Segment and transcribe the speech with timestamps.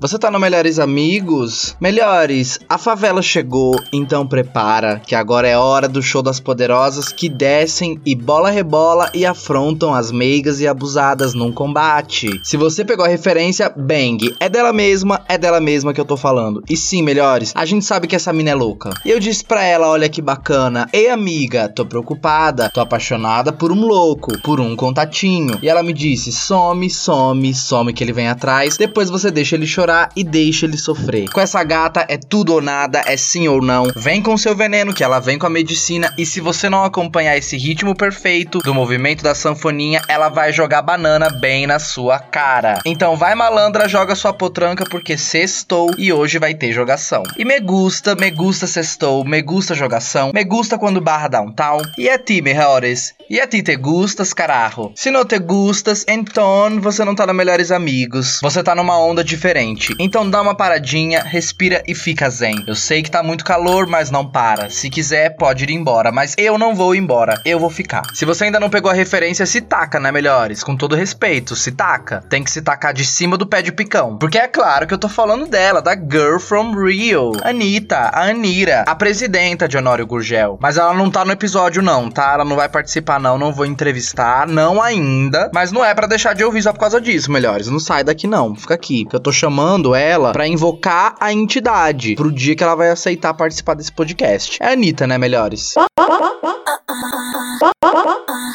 [0.00, 1.76] Você tá no Melhores Amigos?
[1.78, 7.28] Melhores, a favela chegou, então prepara, que agora é hora do show das poderosas que
[7.28, 12.30] descem e bola rebola e afrontam as meigas e abusadas num combate.
[12.42, 16.16] Se você pegou a referência, bang, é dela mesma, é dela mesma que eu tô
[16.16, 16.62] falando.
[16.66, 18.88] E sim, melhores, a gente sabe que essa mina é louca.
[19.04, 23.70] E eu disse pra ela, olha que bacana, ei amiga, tô preocupada, tô apaixonada por
[23.70, 25.58] um louco, por um contatinho.
[25.62, 29.66] E ela me disse, some, some, some que ele vem atrás, depois você deixa ele
[29.66, 31.28] chorar e deixa ele sofrer.
[31.30, 33.90] Com essa gata é tudo ou nada, é sim ou não.
[33.96, 36.12] Vem com seu veneno, que ela vem com a medicina.
[36.16, 40.82] E se você não acompanhar esse ritmo perfeito do movimento da sanfoninha, ela vai jogar
[40.82, 42.80] banana bem na sua cara.
[42.84, 47.22] Então vai malandra, joga sua potranca, porque sextou e hoje vai ter jogação.
[47.36, 51.80] E me gusta, me gusta sextou, me gusta jogação, me gusta quando barra downtown.
[51.98, 53.14] E a ti, melhores?
[53.28, 54.92] E a ti te gustas, carajo?
[54.94, 58.38] Se não te gustas, então você não tá no Melhores Amigos.
[58.42, 59.79] Você tá numa onda diferente.
[59.98, 62.64] Então dá uma paradinha, respira e fica zen.
[62.66, 64.70] Eu sei que tá muito calor, mas não para.
[64.70, 67.40] Se quiser, pode ir embora, mas eu não vou embora.
[67.44, 68.02] Eu vou ficar.
[68.14, 70.62] Se você ainda não pegou a referência, se taca, né, melhores?
[70.62, 72.22] Com todo respeito, se taca.
[72.28, 74.18] Tem que se tacar de cima do pé de picão.
[74.18, 77.32] Porque é claro que eu tô falando dela, da Girl from Rio.
[77.42, 80.58] Anitta, a Anira, a presidenta de Honório Gurgel.
[80.60, 82.34] Mas ela não tá no episódio, não, tá?
[82.34, 83.38] Ela não vai participar, não.
[83.38, 85.50] Não vou entrevistar, não ainda.
[85.54, 87.68] Mas não é para deixar de ouvir só por causa disso, melhores.
[87.68, 88.54] Não sai daqui, não.
[88.54, 89.04] Fica aqui.
[89.04, 92.90] Que eu tô chamando chamando ela para invocar a entidade pro dia que ela vai
[92.90, 94.58] aceitar participar desse podcast.
[94.60, 95.74] É a Anitta, né, melhores?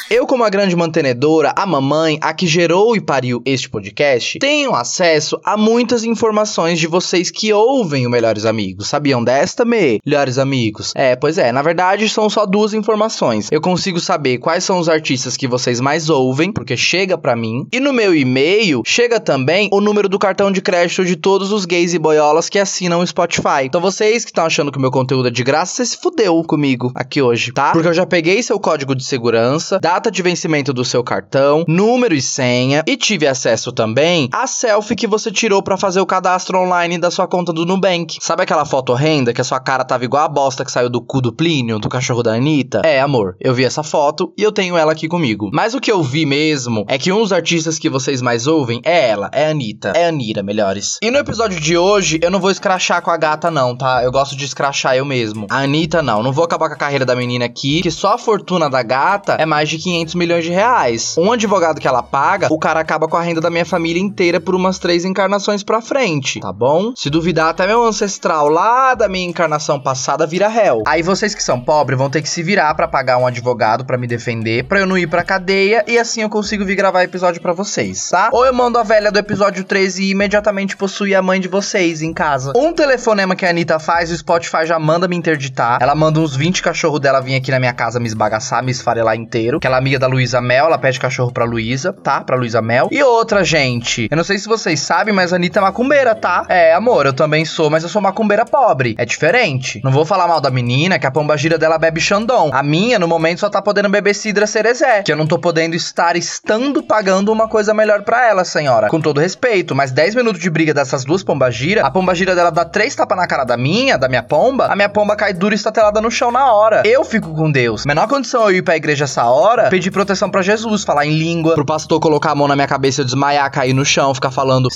[0.10, 4.74] Eu, como a grande mantenedora, a mamãe, a que gerou e pariu este podcast, tenho
[4.74, 8.88] acesso a muitas informações de vocês que ouvem o Melhores Amigos.
[8.88, 10.00] Sabiam desta, me?
[10.06, 10.92] Melhores Amigos?
[10.96, 13.50] É, pois é, na verdade são só duas informações.
[13.52, 17.68] Eu consigo saber quais são os artistas que vocês mais ouvem, porque chega para mim,
[17.72, 21.66] e no meu e-mail chega também o número do cartão de crédito de todos os
[21.66, 23.64] gays e boiolas que assinam o Spotify.
[23.64, 26.44] Então vocês que estão achando que o meu conteúdo é de graça, você se fudeu
[26.44, 27.72] comigo aqui hoje, tá?
[27.72, 32.16] Porque eu já peguei seu código de segurança, data de vencimento do seu cartão, número
[32.16, 36.58] e senha e tive acesso também à selfie que você tirou para fazer o cadastro
[36.58, 38.18] online da sua conta do Nubank.
[38.20, 41.00] Sabe aquela foto horrenda que a sua cara tava igual a bosta que saiu do
[41.00, 42.82] cu do Plínio, do cachorro da Anitta?
[42.84, 45.52] É, amor, eu vi essa foto e eu tenho ela aqui comigo.
[45.54, 48.82] Mas o que eu vi mesmo é que um dos artistas que vocês mais ouvem
[48.84, 50.98] é ela, é a Anitta, é a Anira, melhores.
[51.00, 54.04] E no episódio de hoje eu não vou escrachar com a gata não, tá?
[54.04, 55.46] Eu gosto de escrachar eu mesmo.
[55.48, 58.18] A Anitta não, não vou acabar com a carreira da menina aqui, que só a
[58.18, 61.16] fortuna da gata é mais de 500 milhões de reais.
[61.18, 64.40] Um advogado que ela paga, o cara acaba com a renda da minha família inteira
[64.40, 66.94] por umas três encarnações pra frente, tá bom?
[66.96, 70.84] Se duvidar, até meu ancestral lá da minha encarnação passada vira réu.
[70.88, 73.98] Aí vocês que são pobres vão ter que se virar para pagar um advogado para
[73.98, 77.42] me defender, pra eu não ir pra cadeia e assim eu consigo vir gravar episódio
[77.42, 78.30] para vocês, tá?
[78.32, 82.02] Ou eu mando a velha do episódio 13 e imediatamente possuir a mãe de vocês
[82.02, 82.54] em casa.
[82.56, 85.80] Um telefonema que a Anitta faz, o Spotify já manda me interditar.
[85.82, 89.16] Ela manda uns 20 cachorros dela vir aqui na minha casa me esbagaçar, me esfarelar
[89.16, 89.60] inteiro.
[89.66, 92.22] Que ela é amiga da Luísa Mel, ela pede cachorro pra Luísa, tá?
[92.22, 92.88] Pra Luísa Mel.
[92.92, 96.46] E outra, gente, eu não sei se vocês sabem, mas a Anitta é macumbeira, tá?
[96.48, 98.94] É, amor, eu também sou, mas eu sou macumbeira pobre.
[98.96, 99.82] É diferente.
[99.84, 102.52] Não vou falar mal da menina, que a pomba gira dela bebe Xandão.
[102.54, 105.02] A minha, no momento, só tá podendo beber Cidra Cerezé.
[105.02, 108.88] Que eu não tô podendo estar estando pagando uma coisa melhor pra ela, senhora.
[108.90, 112.66] Com todo respeito, mas 10 minutos de briga dessas duas pombagira, a pombagira dela dá
[112.66, 115.58] três tapas na cara da minha, da minha pomba, a minha pomba cai dura e
[115.58, 116.84] estatelada no chão na hora.
[116.86, 117.84] Eu fico com Deus.
[117.84, 121.54] Menor condição eu ir pra igreja essa hora, pedir proteção para Jesus, falar em língua,
[121.54, 124.70] pro pastor colocar a mão na minha cabeça, eu desmaiar, cair no chão, ficar falando.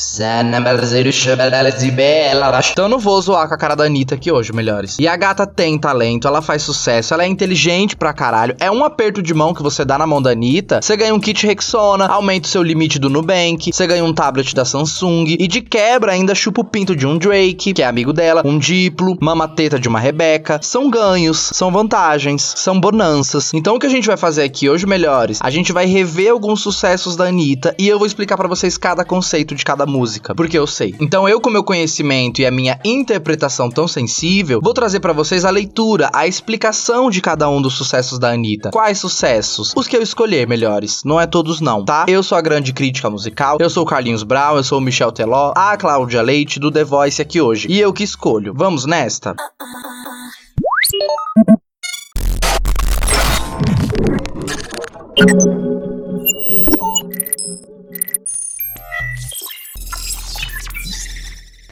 [2.71, 4.97] Então eu não vou zoar com a cara da Anitta aqui hoje, melhores.
[4.99, 8.55] E a gata tem talento, ela faz sucesso, ela é inteligente pra caralho.
[8.59, 11.19] É um aperto de mão que você dá na mão da Anitta, você ganha um
[11.19, 15.47] kit Rexona, aumenta o seu limite do Nubank, você ganha um tablet da Samsung e
[15.47, 19.17] de quebra ainda chupa o pinto de um Drake, que é amigo dela, um Diplo,
[19.21, 20.59] mama teta de uma Rebeca.
[20.61, 23.53] São ganhos, são vantagens, são bonanças.
[23.53, 26.61] Então o que a gente vai fazer aqui Hoje, melhores, a gente vai rever alguns
[26.61, 30.57] sucessos da Anitta e eu vou explicar para vocês cada conceito de cada música, porque
[30.57, 30.95] eu sei.
[30.99, 35.43] Então eu, com meu conhecimento e a minha interpretação tão sensível, vou trazer para vocês
[35.43, 38.69] a leitura, a explicação de cada um dos sucessos da Anitta.
[38.69, 39.73] Quais sucessos?
[39.75, 41.03] Os que eu escolher, melhores.
[41.03, 42.05] Não é todos não, tá?
[42.07, 45.11] Eu sou a grande crítica musical, eu sou o Carlinhos Brown, eu sou o Michel
[45.11, 47.67] Teló, a Cláudia Leite do The Voice aqui hoje.
[47.69, 48.53] E eu que escolho.
[48.55, 49.35] Vamos nesta?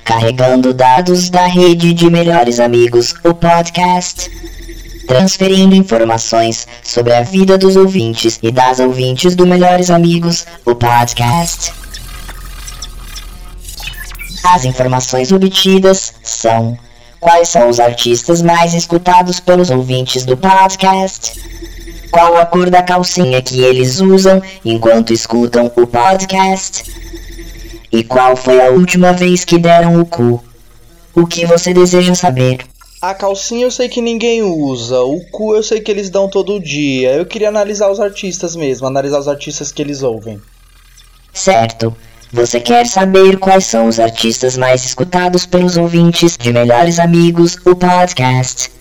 [0.04, 4.30] Carregando dados da rede de melhores amigos, o podcast.
[5.08, 11.72] Transferindo informações sobre a vida dos ouvintes e das ouvintes do Melhores Amigos, o podcast.
[14.44, 16.78] As informações obtidas são:
[17.22, 21.32] quais são os artistas mais escutados pelos ouvintes do podcast?
[22.12, 26.84] Qual a cor da calcinha que eles usam enquanto escutam o podcast?
[27.92, 30.44] E qual foi a última vez que deram o cu?
[31.14, 32.60] O que você deseja saber?
[33.02, 36.60] A calcinha eu sei que ninguém usa, o cu eu sei que eles dão todo
[36.60, 37.14] dia.
[37.14, 40.42] Eu queria analisar os artistas mesmo, analisar os artistas que eles ouvem.
[41.34, 41.96] Certo.
[42.32, 47.76] Você quer saber quais são os artistas mais escutados pelos ouvintes de Melhores Amigos, o
[47.76, 48.77] podcast?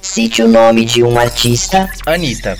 [0.00, 1.90] Cite o nome de um artista.
[2.06, 2.56] Anitta.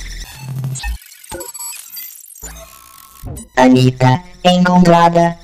[3.56, 5.36] Anitta, encontrada.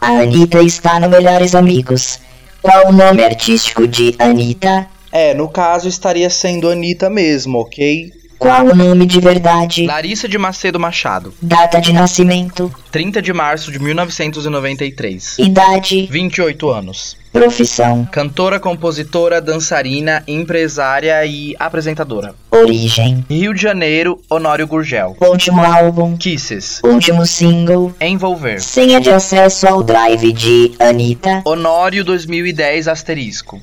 [0.00, 2.20] A Anitta está no Melhores Amigos.
[2.60, 4.88] Qual o nome artístico de Anitta?
[5.12, 8.10] É, no caso estaria sendo Anitta mesmo, ok?
[8.38, 9.86] Qual o nome de verdade?
[9.86, 11.32] Larissa de Macedo Machado.
[11.40, 12.72] Data de nascimento?
[12.90, 15.38] 30 de março de 1993.
[15.38, 16.08] Idade?
[16.10, 17.16] 28 anos.
[17.32, 18.06] Profissão?
[18.12, 22.34] Cantora, compositora, dançarina, empresária e apresentadora.
[22.50, 23.24] Origem?
[23.28, 25.16] Rio de Janeiro, Honório Gurgel.
[25.20, 26.16] Último álbum?
[26.16, 26.80] Kisses.
[26.84, 27.92] Último single?
[28.00, 28.60] Envolver.
[28.60, 31.42] Senha de acesso ao drive de Anitta?
[31.44, 33.60] Honório 2010 asterisco.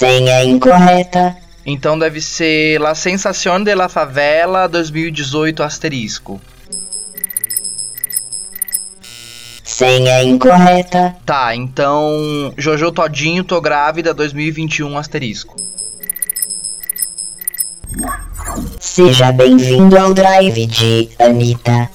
[0.00, 1.36] Senha incorreta?
[1.66, 6.40] Então deve ser La Sensación de la Favela 2018 asterisco.
[9.62, 11.14] Senha incorreta?
[11.26, 15.54] Tá, então Jojo Todinho, tô grávida 2021 asterisco.
[18.80, 21.90] Seja bem-vindo ao drive de Anitta.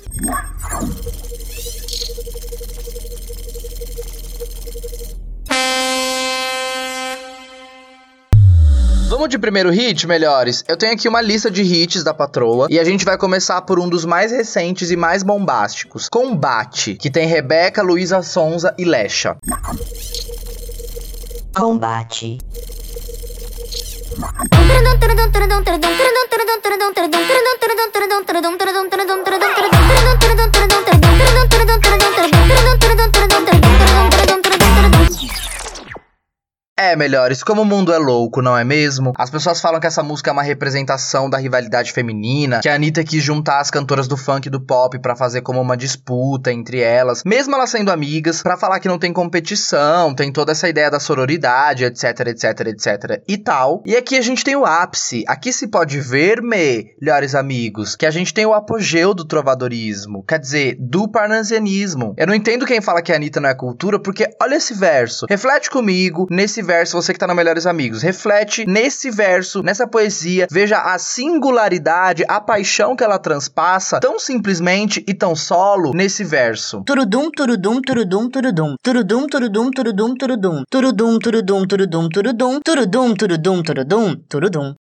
[9.46, 10.64] Primeiro hit, melhores?
[10.68, 13.80] Eu tenho aqui uma lista de hits da patroa e a gente vai começar por
[13.80, 19.38] um dos mais recentes e mais bombásticos, Combate, que tem Rebeca, Luísa Sonza e Lecha.
[21.54, 22.40] Combate.
[36.78, 39.14] É, melhores, como o mundo é louco, não é mesmo?
[39.18, 43.02] As pessoas falam que essa música é uma representação da rivalidade feminina, que a Anitta
[43.02, 46.82] quis juntar as cantoras do funk e do pop para fazer como uma disputa entre
[46.82, 50.92] elas, mesmo elas sendo amigas, para falar que não tem competição, tem toda essa ideia
[50.92, 53.82] da sororidade, etc, etc, etc e tal.
[53.86, 58.12] E aqui a gente tem o ápice, aqui se pode ver, melhores amigos, que a
[58.12, 62.14] gente tem o apogeu do trovadorismo, quer dizer, do parnasianismo.
[62.18, 65.26] Eu não entendo quem fala que a Anitta não é cultura, porque olha esse verso,
[65.30, 68.02] reflete comigo nesse verso, você que tá no Melhores Amigos.
[68.02, 75.04] Reflete nesse verso, nessa poesia, veja a singularidade, a paixão que ela transpassa tão simplesmente
[75.08, 76.84] e tão solo nesse verso.
[76.86, 78.76] Turudum, turudum, turudum, turudum.
[78.84, 80.64] Turudum, turudum, turudum, turudum.
[80.70, 82.60] Turudum, turudum, turudum, turudum.
[82.66, 84.76] Turudum, turudum, turudum, turudum.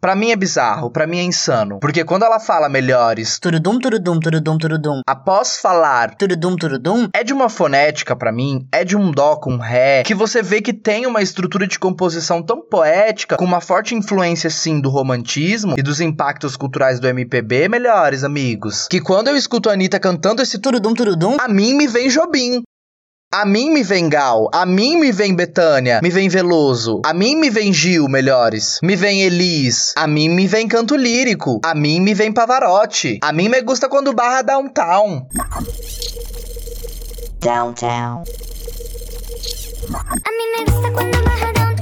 [0.00, 1.80] Pra mim é bizarro, pra mim é insano.
[1.80, 5.00] Porque quando ela fala melhores, Turudum, turudum, turudum, turudum.
[5.04, 7.08] após falar Turudum, turudum.
[7.12, 10.60] é de uma fonética pra mim, é de um dó com ré, que você vê
[10.62, 15.74] que tem uma estrutura de composição tão poética, com uma forte influência sim do romantismo
[15.76, 18.86] e dos impactos culturais do MPB, melhores amigos.
[18.88, 21.36] Que quando eu escuto a Anitta cantando esse Turudum, turudum.
[21.40, 22.62] a mim me vem Jobim.
[23.30, 27.36] A mim me vem Gal, a mim me vem Betânia, me vem Veloso, a mim
[27.36, 32.00] me vem Gil, melhores, me vem Elis, a mim me vem Canto Lírico, a mim
[32.00, 35.26] me vem Pavarotti, a mim me gusta quando barra downtown.
[37.38, 38.24] Downtown.
[39.92, 41.77] A mí me gusta cuando baja downtown.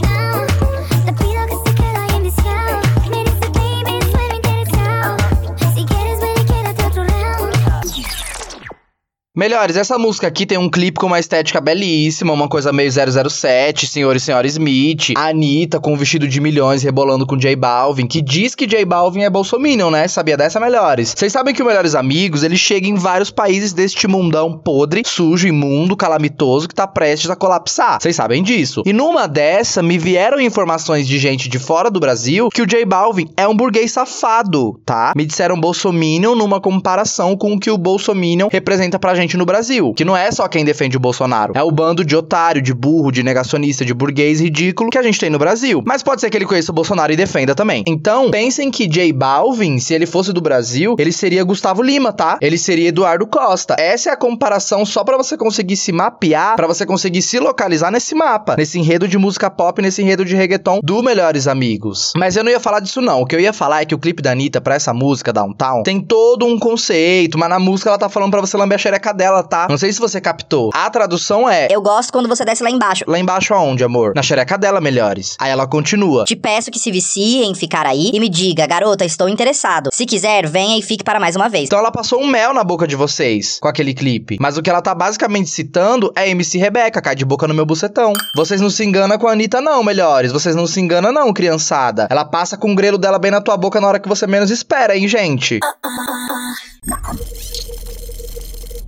[9.46, 13.86] Melhores, essa música aqui tem um clipe com uma estética belíssima, uma coisa meio 007,
[13.86, 18.20] Senhor e Senhora Smith, Anitta com um vestido de milhões rebolando com J Balvin, que
[18.20, 20.08] diz que J Balvin é bolsominion, né?
[20.08, 21.14] Sabia dessa, Melhores?
[21.16, 25.46] Vocês sabem que o Melhores Amigos, ele chega em vários países deste mundão podre, sujo,
[25.46, 28.02] imundo, calamitoso, que tá prestes a colapsar.
[28.02, 28.82] Vocês sabem disso.
[28.84, 32.84] E numa dessa, me vieram informações de gente de fora do Brasil que o J
[32.84, 35.12] Balvin é um burguês safado, tá?
[35.14, 39.92] Me disseram bolsominion numa comparação com o que o bolsominion representa pra gente no Brasil.
[39.94, 41.52] Que não é só quem defende o Bolsonaro.
[41.54, 45.18] É o bando de otário, de burro, de negacionista, de burguês ridículo que a gente
[45.18, 45.82] tem no Brasil.
[45.86, 47.82] Mas pode ser que ele conheça o Bolsonaro e defenda também.
[47.86, 52.38] Então, pensem que J Balvin, se ele fosse do Brasil, ele seria Gustavo Lima, tá?
[52.40, 53.76] Ele seria Eduardo Costa.
[53.78, 57.90] Essa é a comparação só pra você conseguir se mapear, pra você conseguir se localizar
[57.90, 62.12] nesse mapa, nesse enredo de música pop, nesse enredo de reggaeton do Melhores Amigos.
[62.16, 63.22] Mas eu não ia falar disso não.
[63.22, 65.82] O que eu ia falar é que o clipe da Anitta pra essa música Downtown
[65.82, 69.12] tem todo um conceito, mas na música ela tá falando pra você lamber a xereca
[69.16, 69.66] dela, tá?
[69.68, 70.70] Não sei se você captou.
[70.74, 73.04] A tradução é Eu gosto quando você desce lá embaixo.
[73.06, 74.12] Lá embaixo aonde, amor?
[74.14, 75.36] Na xereca dela, melhores.
[75.40, 76.24] Aí ela continua.
[76.24, 79.90] Te peço que se vicie em ficar aí e me diga, garota, estou interessado.
[79.92, 81.64] Se quiser, venha e fique para mais uma vez.
[81.64, 84.36] Então ela passou um mel na boca de vocês com aquele clipe.
[84.40, 87.66] Mas o que ela tá basicamente citando é MC Rebeca, cai de boca no meu
[87.66, 88.12] bucetão.
[88.34, 90.32] Vocês não se enganam com a Anitta, não, melhores.
[90.32, 92.06] Vocês não se enganam, não, criançada.
[92.10, 94.50] Ela passa com o grelo dela bem na tua boca na hora que você menos
[94.50, 95.60] espera, hein, gente?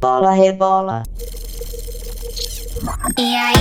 [0.00, 1.02] Bola rebola.
[3.16, 3.54] Y ahí,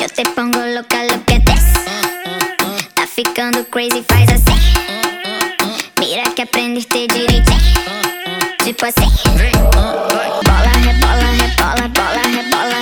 [0.00, 1.72] yo te pongo loca lo que des.
[2.94, 4.60] Tá ficando crazy, faz assim.
[6.00, 7.60] Mira que aprendiste direitinho.
[8.64, 9.08] Tipo assim.
[10.42, 12.78] Bola, rebola, rebola, bola, rebola,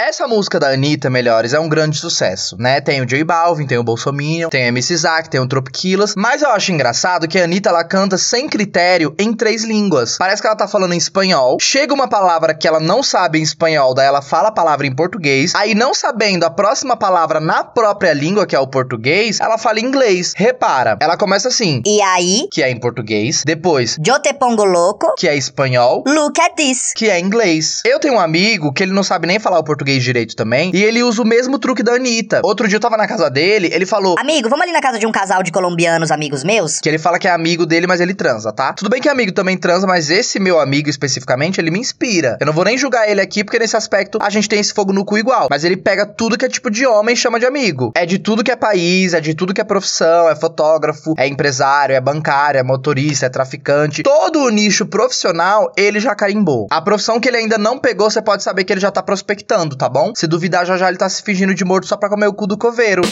[0.00, 2.80] Essa música da Anitta, melhores, é um grande sucesso, né?
[2.80, 6.14] Tem o J Balvin, tem o Bolsominion, tem a MC Zack, tem o Tropiquilas.
[6.16, 10.16] Mas eu acho engraçado que a Anitta, ela canta sem critério em três línguas.
[10.16, 11.58] Parece que ela tá falando em espanhol.
[11.60, 14.94] Chega uma palavra que ela não sabe em espanhol, daí ela fala a palavra em
[14.94, 15.52] português.
[15.56, 19.80] Aí, não sabendo a próxima palavra na própria língua, que é o português, ela fala
[19.80, 20.32] em inglês.
[20.36, 23.42] Repara, ela começa assim, E aí, que é em português.
[23.44, 26.04] Depois, yo te pongo louco, que é espanhol.
[26.06, 26.92] look at this.
[26.94, 27.82] que é inglês.
[27.84, 30.82] Eu tenho um amigo que ele não sabe nem falar o português direito também, e
[30.82, 32.40] ele usa o mesmo truque da Anitta.
[32.44, 35.06] Outro dia eu tava na casa dele, ele falou Amigo, vamos ali na casa de
[35.06, 36.80] um casal de colombianos amigos meus?
[36.80, 38.72] que ele fala que é amigo dele, mas ele transa, tá?
[38.72, 42.36] Tudo bem que amigo também transa, mas esse meu amigo especificamente, ele me inspira.
[42.40, 44.92] Eu não vou nem julgar ele aqui, porque nesse aspecto a gente tem esse fogo
[44.92, 45.48] no cu igual.
[45.50, 47.92] Mas ele pega tudo que é tipo de homem e chama de amigo.
[47.94, 51.26] É de tudo que é país, é de tudo que é profissão, é fotógrafo, é
[51.26, 54.02] empresário, é bancário, é motorista, é traficante.
[54.02, 56.66] Todo o nicho profissional, ele já carimbou.
[56.70, 59.76] A profissão que ele ainda não pegou, você pode saber que ele já tá prospectando,
[59.78, 60.12] tá bom?
[60.14, 62.46] Se duvidar, já já ele tá se fingindo de morto só pra comer o cu
[62.46, 63.02] do coveiro.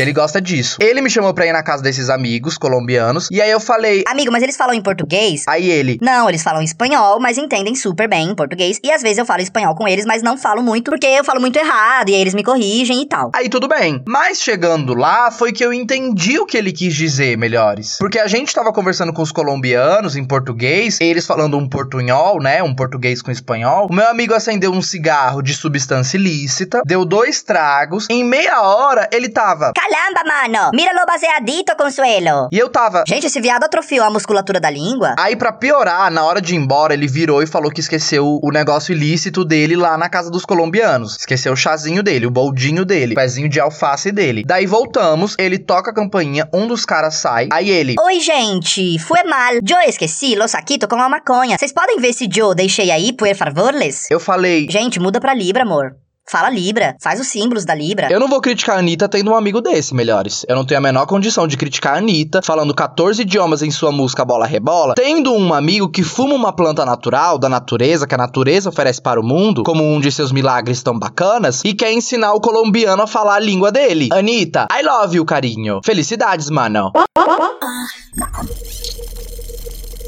[0.00, 0.78] Que ele gosta disso.
[0.80, 3.28] Ele me chamou pra ir na casa desses amigos colombianos.
[3.30, 4.02] E aí eu falei.
[4.06, 5.44] Amigo, mas eles falam em português?
[5.46, 5.98] Aí ele.
[6.00, 8.80] Não, eles falam espanhol, mas entendem super bem em português.
[8.82, 11.38] E às vezes eu falo espanhol com eles, mas não falo muito porque eu falo
[11.38, 13.30] muito errado e aí eles me corrigem e tal.
[13.34, 14.02] Aí tudo bem.
[14.06, 17.98] Mas chegando lá, foi que eu entendi o que ele quis dizer, melhores.
[17.98, 22.62] Porque a gente tava conversando com os colombianos em português, eles falando um portunhol, né?
[22.62, 23.86] Um português com espanhol.
[23.90, 28.06] O meu amigo acendeu um cigarro de substância ilícita, deu dois tragos.
[28.08, 29.74] Em meia hora, ele tava.
[29.90, 30.70] Caramba, mano!
[30.72, 32.48] Mira lo baseadito, Consuelo!
[32.52, 33.02] E eu tava.
[33.08, 35.16] Gente, esse viado atrofiou a musculatura da língua.
[35.18, 38.52] Aí, pra piorar, na hora de ir embora, ele virou e falou que esqueceu o
[38.52, 41.16] negócio ilícito dele lá na casa dos colombianos.
[41.18, 44.44] Esqueceu o chazinho dele, o boldinho dele, o pezinho de alface dele.
[44.46, 47.48] Daí voltamos, ele toca a campainha, um dos caras sai.
[47.52, 47.96] Aí ele.
[48.00, 49.54] Oi, gente, foi mal.
[49.54, 51.58] Yo esqueci lo saquito com a maconha.
[51.58, 54.06] Vocês podem ver se Joe deixei aí, por favorles?
[54.10, 54.68] Eu falei.
[54.70, 55.96] Gente, muda pra Libra, amor.
[56.30, 58.06] Fala Libra, faz os símbolos da Libra.
[58.08, 60.46] Eu não vou criticar a Anitta tendo um amigo desse, melhores.
[60.48, 63.90] Eu não tenho a menor condição de criticar a Anitta falando 14 idiomas em sua
[63.90, 68.18] música Bola Rebola, tendo um amigo que fuma uma planta natural da natureza, que a
[68.18, 72.32] natureza oferece para o mundo, como um de seus milagres tão bacanas, e quer ensinar
[72.32, 74.08] o colombiano a falar a língua dele.
[74.12, 75.80] Anitta, I love you, carinho.
[75.84, 76.92] Felicidades, mano.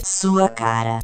[0.04, 1.00] Sua cara.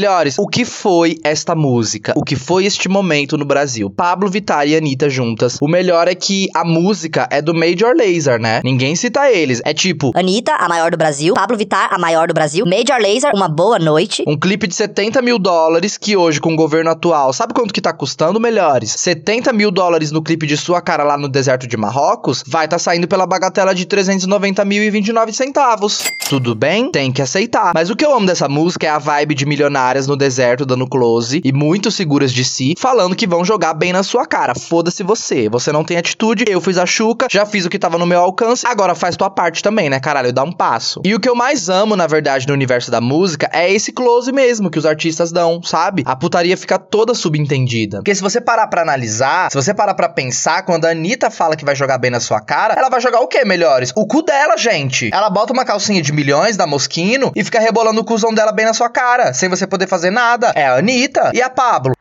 [0.00, 2.14] Melhores, o que foi esta música?
[2.16, 3.90] O que foi este momento no Brasil?
[3.90, 5.58] Pablo Vittar e Anitta juntas.
[5.60, 8.62] O melhor é que a música é do Major Lazer, né?
[8.64, 9.60] Ninguém cita eles.
[9.62, 11.34] É tipo, Anitta, a maior do Brasil.
[11.34, 12.64] Pablo Vittar, a maior do Brasil.
[12.64, 14.24] Major Lazer, uma boa noite.
[14.26, 17.82] um clipe de 70 mil dólares que hoje, com o governo atual, sabe quanto que
[17.82, 18.94] tá custando, melhores?
[18.96, 22.78] 70 mil dólares no clipe de sua cara lá no deserto de Marrocos, vai tá
[22.78, 26.02] saindo pela bagatela de 390 mil e 29 centavos.
[26.30, 26.90] Tudo bem?
[26.90, 27.72] Tem que aceitar.
[27.74, 29.44] Mas o que eu amo dessa música é a vibe de
[29.90, 33.92] milionárias no deserto dando close e muito seguras de si, falando que vão jogar bem
[33.92, 34.54] na sua cara.
[34.54, 35.48] Foda-se você.
[35.48, 38.20] Você não tem atitude, eu fiz a chuca, já fiz o que tava no meu
[38.20, 40.32] alcance, agora faz tua parte também, né, caralho?
[40.32, 41.00] Dá um passo.
[41.04, 44.30] E o que eu mais amo, na verdade, no universo da música é esse close
[44.32, 46.02] mesmo que os artistas dão, sabe?
[46.06, 47.98] A putaria fica toda subentendida.
[47.98, 51.56] Porque se você parar pra analisar, se você parar pra pensar, quando a Anitta fala
[51.56, 53.92] que vai jogar bem na sua cara, ela vai jogar o quê, melhores?
[53.96, 55.10] O cu dela, gente.
[55.12, 58.66] Ela bota uma calcinha de milhões da Moschino e fica rebolando o cuzão dela bem
[58.66, 60.52] na sua cara, sem você poder fazer nada.
[60.54, 61.94] É a Anitta e a Pablo.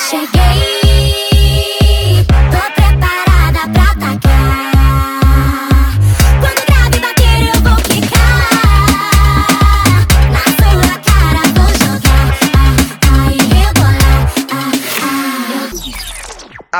[0.00, 1.08] Cheguei,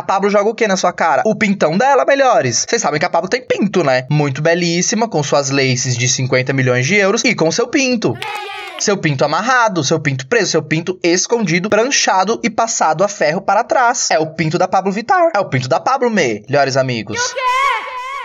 [0.08, 1.22] Pablo joga o que na sua cara?
[1.26, 2.64] O pintão dela, melhores.
[2.66, 4.06] Vocês sabem que a Pablo tem pinto, né?
[4.08, 8.16] Muito belíssima, com suas laces de 50 milhões de euros e com seu pinto.
[8.78, 13.62] Seu pinto amarrado, seu pinto preso, seu pinto escondido, pranchado e passado a ferro para
[13.62, 14.10] trás.
[14.10, 15.30] É o pinto da Pablo Vittar.
[15.36, 17.34] É o pinto da Pablo, me, melhores amigos.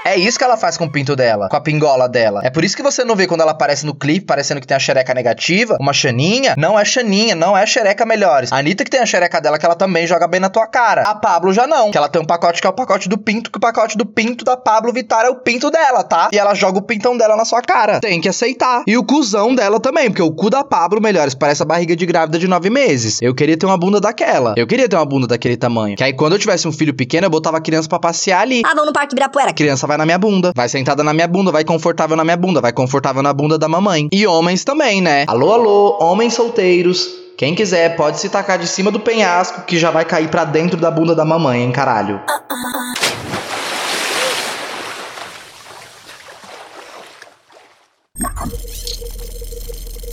[0.06, 2.42] É isso que ela faz com o pinto dela, com a pingola dela.
[2.44, 4.76] É por isso que você não vê quando ela aparece no clipe, parecendo que tem
[4.76, 6.56] a xereca negativa, uma xaninha.
[6.58, 8.52] Não é xaninha, não é xereca melhores.
[8.52, 11.04] A Anitta que tem a xereca dela, que ela também joga bem na tua cara.
[11.04, 11.90] A Pablo já não.
[11.90, 14.06] Que ela tem um pacote que é o pacote do pinto, que o pacote do
[14.06, 16.30] pinto da Pablo Vittar é o pinto dela, tá?
[16.34, 18.00] E ela joga o pintão dela na sua cara.
[18.02, 18.84] Tem que aceitar.
[18.86, 22.06] E o cuzão dela também, porque o cu da Pablo, melhores, parece a barriga de
[22.06, 23.22] grávida de nove meses.
[23.22, 24.54] Eu queria ter uma bunda daquela.
[24.58, 25.96] Eu queria ter uma bunda daquele tamanho.
[25.96, 28.62] Que aí quando eu tivesse um filho pequeno, eu botava a criança pra passear ali.
[28.66, 29.50] Ah, vamos no Parque Ibirapuera.
[29.50, 32.38] A criança vai na minha bunda, vai sentada na minha bunda, vai confortável na minha
[32.38, 34.08] bunda, vai confortável na bunda da mamãe.
[34.12, 35.26] E homens também, né?
[35.28, 37.08] Alô, alô, homens solteiros.
[37.38, 40.80] Quem quiser pode se tacar de cima do penhasco que já vai cair pra dentro
[40.80, 42.22] da bunda da mamãe, hein, caralho.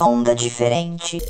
[0.01, 1.21] Onda diferente.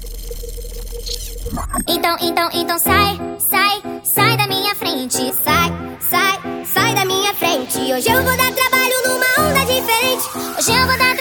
[1.86, 5.34] Então, então, então sai, sai, sai da minha frente.
[5.34, 7.78] Sai, sai, sai da minha frente.
[7.94, 8.31] Hoje eu vou
[10.72, 11.12] diferente.
[11.12, 11.21] Hoje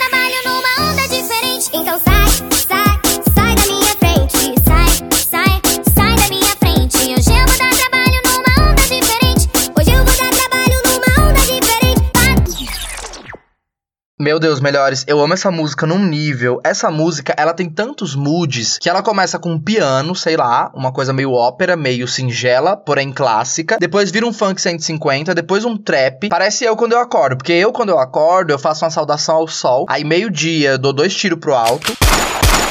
[14.41, 16.59] Deus, melhores, eu amo essa música num nível.
[16.63, 20.91] Essa música, ela tem tantos moods que ela começa com um piano, sei lá, uma
[20.91, 23.77] coisa meio ópera, meio singela, porém clássica.
[23.79, 26.27] Depois vira um funk 150, depois um trap.
[26.29, 29.47] Parece eu quando eu acordo, porque eu quando eu acordo, eu faço uma saudação ao
[29.47, 29.85] sol.
[29.87, 31.93] Aí meio-dia, dou dois tiros pro alto.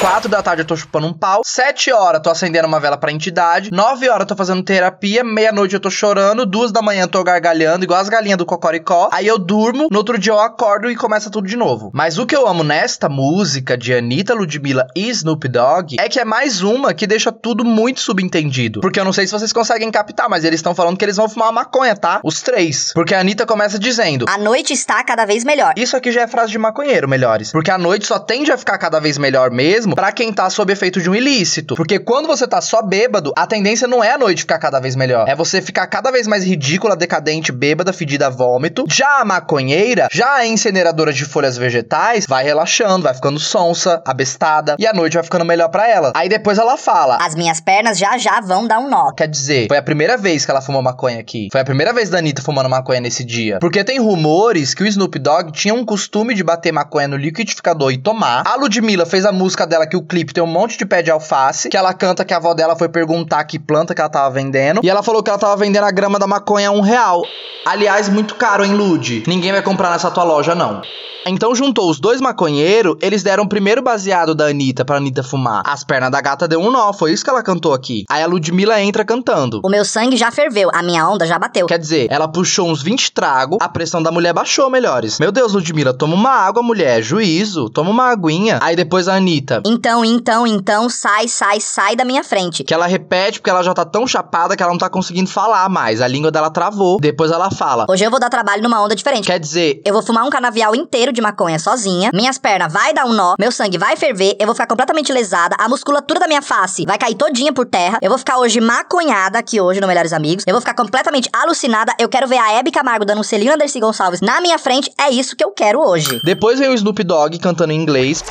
[0.01, 1.43] 4 da tarde eu tô chupando um pau.
[1.45, 3.71] 7 horas eu tô acendendo uma vela pra entidade.
[3.71, 5.23] 9 horas eu tô fazendo terapia.
[5.23, 6.47] Meia-noite eu tô chorando.
[6.47, 9.11] 2 da manhã eu tô gargalhando, igual as galinhas do Cocoricó.
[9.13, 9.89] Aí eu durmo.
[9.91, 11.91] No outro dia eu acordo e começa tudo de novo.
[11.93, 16.19] Mas o que eu amo nesta música de Anitta, Ludmilla e Snoop Dogg é que
[16.19, 18.81] é mais uma que deixa tudo muito subentendido.
[18.81, 21.29] Porque eu não sei se vocês conseguem captar, mas eles estão falando que eles vão
[21.29, 22.23] fumar uma maconha, tá?
[22.25, 22.95] Os três.
[22.95, 24.25] Porque a Anitta começa dizendo.
[24.31, 25.75] A noite está cada vez melhor.
[25.77, 27.53] Isso aqui já é frase de maconheiro, melhores.
[27.53, 30.73] Porque a noite só tende a ficar cada vez melhor mesmo pra quem tá sob
[30.73, 31.75] efeito de um ilícito.
[31.75, 34.97] Porque quando você tá só bêbado, a tendência não é a noite ficar cada vez
[34.97, 35.29] melhor.
[35.29, 38.85] É você ficar cada vez mais ridícula, decadente, bêbada, fedida a vômito.
[38.89, 44.77] Já a maconheira, já a incineradora de folhas vegetais, vai relaxando, vai ficando sonsa, abestada.
[44.79, 46.13] E a noite vai ficando melhor pra ela.
[46.15, 47.19] Aí depois ela fala.
[47.21, 49.13] As minhas pernas já já vão dar um nó.
[49.13, 51.49] Quer dizer, foi a primeira vez que ela fumou maconha aqui.
[51.51, 53.59] Foi a primeira vez da Anitta fumando maconha nesse dia.
[53.61, 57.93] Porque tem rumores que o Snoop Dogg tinha um costume de bater maconha no liquidificador
[57.93, 58.43] e tomar.
[58.47, 61.11] A Ludmilla fez a música dela que o clipe tem um monte de pé de
[61.11, 64.31] alface, que ela canta que a avó dela foi perguntar que planta que ela tava
[64.31, 64.81] vendendo.
[64.83, 67.23] E ela falou que ela tava vendendo a grama da maconha a um real.
[67.67, 69.25] Aliás, muito caro, hein, Lud?
[69.27, 70.81] Ninguém vai comprar nessa tua loja, não.
[71.27, 75.63] Então juntou os dois maconheiros, eles deram o primeiro baseado da Anitta pra Anitta fumar.
[75.67, 78.05] As pernas da gata deu um nó, foi isso que ela cantou aqui.
[78.09, 79.61] Aí a Ludmilla entra cantando.
[79.63, 81.67] O meu sangue já ferveu, a minha onda já bateu.
[81.67, 85.19] Quer dizer, ela puxou uns 20 tragos, a pressão da mulher baixou, melhores.
[85.19, 88.59] Meu Deus, Ludmilla, toma uma água, mulher, juízo, toma uma aguinha.
[88.63, 89.61] Aí depois a Anitta.
[89.71, 92.65] Então, então, então, sai, sai, sai da minha frente.
[92.65, 95.69] Que ela repete porque ela já tá tão chapada que ela não tá conseguindo falar
[95.69, 96.01] mais.
[96.01, 96.99] A língua dela travou.
[97.01, 97.87] Depois ela fala.
[97.89, 99.27] Hoje eu vou dar trabalho numa onda diferente.
[99.27, 103.05] Quer dizer, Eu vou fumar um canavial inteiro de maconha sozinha, minhas pernas vai dar
[103.05, 106.43] um nó, meu sangue vai ferver, eu vou ficar completamente lesada, a musculatura da minha
[106.43, 110.13] face vai cair todinha por terra, eu vou ficar hoje maconhada aqui hoje no Melhores
[110.13, 113.53] Amigos, eu vou ficar completamente alucinada, eu quero ver a Hebe Camargo dando um selinho
[113.55, 116.21] Anderson Gonçalves na minha frente, é isso que eu quero hoje.
[116.25, 118.25] depois vem o Snoop Dogg cantando em inglês.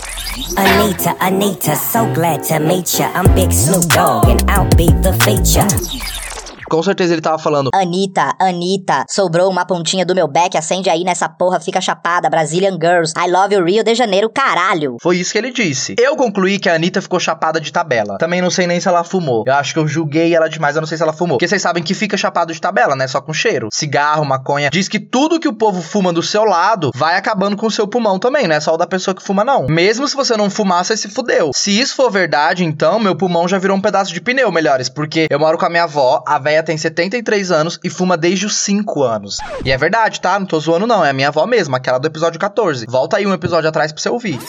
[0.56, 3.12] Anita, Anita, so glad to meet ya.
[3.14, 6.39] I'm Big Snoop Dogg, and I'll be the feature.
[6.70, 7.70] Com certeza ele tava falando.
[7.74, 12.78] Anitta, Anitta, sobrou uma pontinha do meu back, acende aí nessa porra, fica chapada, Brazilian
[12.80, 14.98] Girls, I love you Rio de Janeiro, caralho.
[15.02, 15.96] Foi isso que ele disse.
[16.00, 18.18] Eu concluí que a Anitta ficou chapada de tabela.
[18.18, 19.44] Também não sei nem se ela fumou.
[19.48, 21.38] Eu acho que eu julguei ela demais, eu não sei se ela fumou.
[21.38, 23.08] Porque vocês sabem que fica chapado de tabela, né?
[23.08, 23.70] Só com cheiro.
[23.72, 24.70] Cigarro, maconha.
[24.70, 27.88] Diz que tudo que o povo fuma do seu lado vai acabando com o seu
[27.88, 29.66] pulmão também, não é só o da pessoa que fuma, não.
[29.68, 31.52] Mesmo se você não fumar, você se fudeu.
[31.56, 34.90] Se isso for verdade, então meu pulmão já virou um pedaço de pneu, melhores.
[34.90, 38.46] Porque eu moro com a minha avó, a véia tem 73 anos e fuma desde
[38.46, 39.38] os 5 anos.
[39.64, 40.38] E é verdade, tá?
[40.40, 41.04] Não tô zoando, não.
[41.04, 42.86] É a minha avó mesmo, aquela do episódio 14.
[42.88, 44.40] Volta aí um episódio atrás pra você ouvir.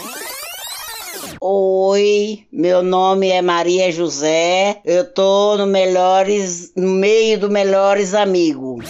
[1.40, 4.80] Oi, meu nome é Maria José.
[4.84, 8.84] Eu tô no melhores, no meio do melhores amigos.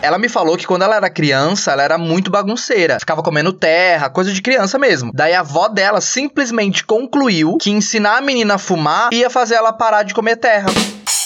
[0.00, 3.00] Ela me falou que quando ela era criança, ela era muito bagunceira.
[3.00, 5.10] Ficava comendo terra, coisa de criança mesmo.
[5.12, 9.72] Daí a avó dela simplesmente concluiu que ensinar a menina a fumar ia fazer ela
[9.72, 10.66] parar de comer terra.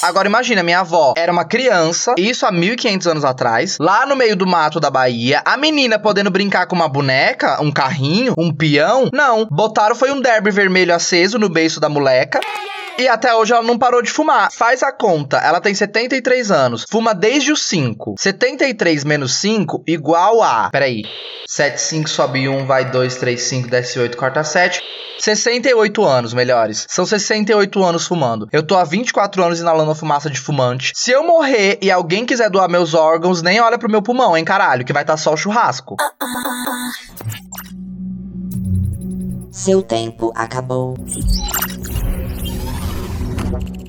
[0.03, 4.35] Agora imagina, minha avó era uma criança, isso há 1500 anos atrás, lá no meio
[4.35, 9.09] do mato da Bahia, a menina podendo brincar com uma boneca, um carrinho, um peão.
[9.12, 12.41] Não, botaram foi um derby vermelho aceso no beiço da moleca.
[12.98, 14.50] E até hoje ela não parou de fumar.
[14.52, 18.14] Faz a conta, ela tem 73 anos, fuma desde os 5.
[18.18, 20.70] 73 menos 5 igual a.
[20.70, 21.02] Peraí.
[21.46, 24.81] 7, 5, sobe 1, vai 2, 3, 5, desce 8, corta 7.
[25.18, 26.87] 68 anos, melhores.
[26.88, 28.48] São 68 anos fumando.
[28.50, 30.92] Eu tô há 24 anos inalando a fumaça de fumante.
[30.96, 34.44] Se eu morrer e alguém quiser doar meus órgãos, nem olha pro meu pulmão, hein,
[34.44, 35.96] caralho, que vai estar tá só o churrasco.
[39.52, 40.96] Seu tempo acabou.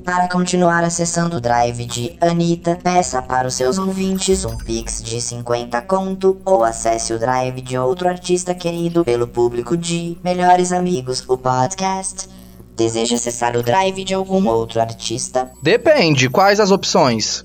[0.04, 5.18] Para continuar acessando o drive de Anitta, peça para os seus ouvintes um pix de
[5.18, 11.24] 50 conto ou acesse o drive de outro artista querido pelo público de Melhores Amigos,
[11.26, 12.28] o podcast.
[12.76, 15.50] Deseja acessar o drive de algum outro artista?
[15.62, 17.42] Depende, quais as opções?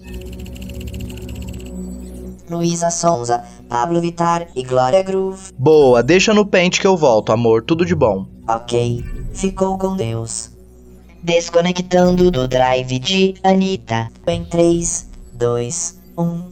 [2.50, 5.54] Luísa Sonza, Pablo Vittar e Glória Groove.
[5.58, 8.26] Boa, deixa no pente que eu volto, amor, tudo de bom.
[8.46, 10.59] Ok, ficou com Deus.
[11.22, 14.10] Desconectando do drive de Anitta.
[14.26, 16.50] Em 3, 2, 1.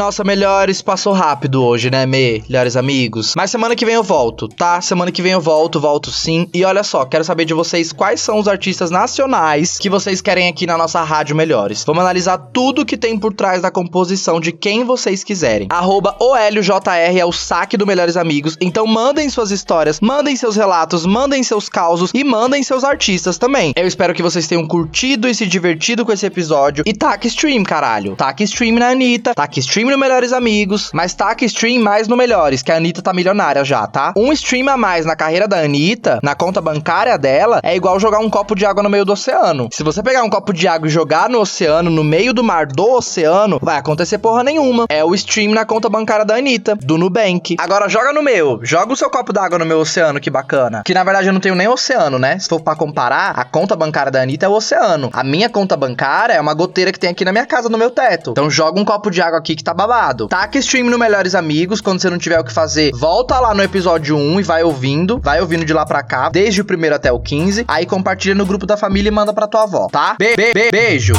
[0.00, 3.34] Nossa, melhores, passou rápido hoje, né, melhores amigos?
[3.36, 4.80] Mas semana que vem eu volto, tá?
[4.80, 6.48] Semana que vem eu volto, volto sim.
[6.54, 10.48] E olha só, quero saber de vocês quais são os artistas nacionais que vocês querem
[10.48, 11.84] aqui na nossa rádio melhores.
[11.84, 15.68] Vamos analisar tudo que tem por trás da composição de quem vocês quiserem.
[15.68, 18.56] Arroba OLJR é o saque do Melhores Amigos.
[18.58, 23.74] Então mandem suas histórias, mandem seus relatos, mandem seus causos e mandem seus artistas também.
[23.76, 26.84] Eu espero que vocês tenham curtido e se divertido com esse episódio.
[26.86, 28.16] E taca stream, caralho.
[28.16, 32.62] Taca stream na Anitta, taca stream no Melhores Amigos, mas taca stream mais no Melhores,
[32.62, 34.12] que a Anitta tá milionária já, tá?
[34.16, 38.18] Um stream a mais na carreira da Anitta, na conta bancária dela, é igual jogar
[38.18, 39.68] um copo de água no meio do oceano.
[39.72, 42.66] Se você pegar um copo de água e jogar no oceano, no meio do mar
[42.66, 44.86] do oceano, vai acontecer porra nenhuma.
[44.88, 47.56] É o stream na conta bancária da Anitta, do Nubank.
[47.58, 50.82] Agora joga no meu, joga o seu copo d'água no meu oceano, que bacana.
[50.84, 52.38] Que na verdade eu não tenho nem oceano, né?
[52.38, 55.10] Se for pra comparar, a conta bancária da Anitta é o oceano.
[55.12, 57.90] A minha conta bancária é uma goteira que tem aqui na minha casa, no meu
[57.90, 58.30] teto.
[58.30, 60.28] Então joga um copo de água aqui que tá babado.
[60.28, 63.62] Taca stream no Melhores Amigos, quando você não tiver o que fazer, volta lá no
[63.62, 67.10] episódio 1 e vai ouvindo, vai ouvindo de lá pra cá, desde o primeiro até
[67.10, 70.16] o 15, aí compartilha no grupo da família e manda pra tua avó, tá?
[70.18, 71.14] Be be beijo!